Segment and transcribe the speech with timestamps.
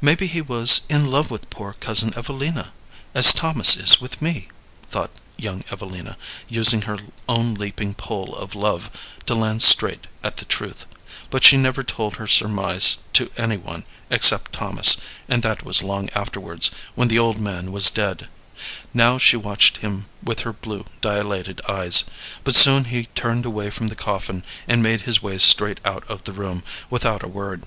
[0.00, 2.72] "Maybe he was in love with poor Cousin Evelina,
[3.14, 4.48] as Thomas is with me,"
[4.88, 6.16] thought young Evelina,
[6.48, 8.90] using her own leaping pole of love
[9.26, 10.86] to land straight at the truth.
[11.30, 14.96] But she never told her surmise to any one except Thomas,
[15.28, 18.26] and that was long afterwards, when the old man was dead.
[18.92, 22.02] Now she watched him with her blue dilated eyes.
[22.42, 26.24] But soon he turned away from the coffin and made his way straight out of
[26.24, 27.62] the room, without a word.